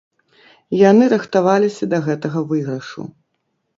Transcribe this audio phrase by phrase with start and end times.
[0.89, 3.01] Яны рыхтаваліся да гэтага выйгрышу.